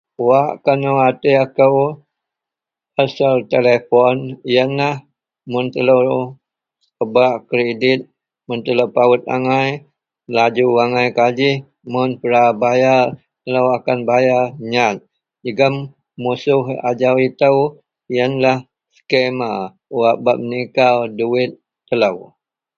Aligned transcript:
Wak 0.27 0.51
kena 0.63 0.89
kuwatir 0.93 1.43
kou 1.57 1.77
pasel 2.95 3.35
telepon 3.53 4.17
iyen 4.51 4.71
lah 4.79 4.95
mun 5.51 5.65
telo 5.73 5.97
pebak 6.97 7.35
kredit 7.49 8.01
mun 8.47 8.59
telo 8.65 8.83
pawot 8.95 9.21
angai 9.35 9.69
laju 10.35 10.65
angai 10.83 11.09
kajih 11.17 11.57
mun 11.91 12.09
pra 12.21 12.43
telo 13.43 13.61
akan 13.77 13.99
bayar 14.09 14.45
nyat 14.71 14.97
jegem 15.43 15.75
musuh 16.23 16.65
ajau 16.89 17.15
ito 17.27 17.51
iyen 18.13 18.33
lah 18.43 18.57
scamma 18.95 19.49
wak 19.99 20.15
bak 20.23 20.37
menikau 20.43 20.95
duwit 21.17 21.51
telo 21.87 22.11